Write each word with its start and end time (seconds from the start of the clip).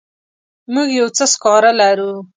موږ 0.73 0.87
یو 0.99 1.07
څه 1.17 1.25
سکاره 1.33 1.71
لرو. 1.79 2.13